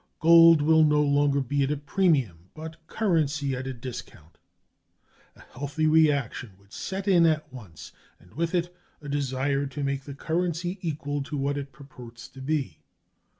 Gold 0.19 0.63
would 0.63 0.87
no 0.87 0.99
longer 1.03 1.41
be 1.41 1.61
at 1.61 1.69
a 1.69 1.77
premium, 1.77 2.49
but 2.55 2.77
currency 2.87 3.55
at 3.55 3.67
a 3.67 3.73
discount. 3.75 4.39
A 5.35 5.41
healthy 5.41 5.85
reaction 5.85 6.53
would 6.57 6.73
set 6.73 7.07
in 7.07 7.27
at 7.27 7.53
once, 7.53 7.91
and 8.19 8.33
with 8.33 8.55
it 8.55 8.75
a 8.99 9.07
desire 9.07 9.67
to 9.67 9.83
make 9.83 10.05
the 10.05 10.15
currency 10.15 10.79
equal 10.81 11.21
to 11.21 11.37
what 11.37 11.55
it 11.55 11.71
purports 11.71 12.27
to 12.29 12.41
be. 12.41 12.79